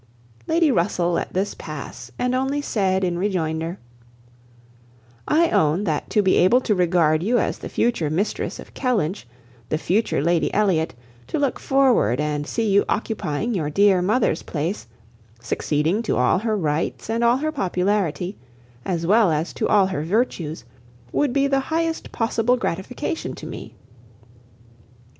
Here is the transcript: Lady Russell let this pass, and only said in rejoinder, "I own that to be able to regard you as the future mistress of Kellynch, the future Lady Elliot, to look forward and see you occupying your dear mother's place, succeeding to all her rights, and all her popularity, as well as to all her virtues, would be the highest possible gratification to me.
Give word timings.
Lady 0.47 0.71
Russell 0.71 1.11
let 1.11 1.31
this 1.31 1.53
pass, 1.53 2.09
and 2.17 2.33
only 2.33 2.59
said 2.59 3.03
in 3.03 3.19
rejoinder, 3.19 3.77
"I 5.27 5.51
own 5.51 5.83
that 5.83 6.09
to 6.09 6.23
be 6.23 6.37
able 6.37 6.59
to 6.61 6.73
regard 6.73 7.21
you 7.21 7.37
as 7.37 7.59
the 7.59 7.69
future 7.69 8.09
mistress 8.09 8.57
of 8.59 8.73
Kellynch, 8.73 9.27
the 9.69 9.77
future 9.77 10.19
Lady 10.19 10.51
Elliot, 10.55 10.95
to 11.27 11.37
look 11.37 11.59
forward 11.59 12.19
and 12.19 12.47
see 12.47 12.67
you 12.67 12.83
occupying 12.89 13.53
your 13.53 13.69
dear 13.69 14.01
mother's 14.01 14.41
place, 14.41 14.87
succeeding 15.39 16.01
to 16.01 16.17
all 16.17 16.39
her 16.39 16.57
rights, 16.57 17.07
and 17.07 17.23
all 17.23 17.37
her 17.37 17.51
popularity, 17.51 18.39
as 18.83 19.05
well 19.05 19.31
as 19.31 19.53
to 19.53 19.67
all 19.67 19.85
her 19.85 20.01
virtues, 20.01 20.65
would 21.11 21.31
be 21.31 21.45
the 21.45 21.59
highest 21.69 22.11
possible 22.11 22.57
gratification 22.57 23.35
to 23.35 23.45
me. 23.45 23.75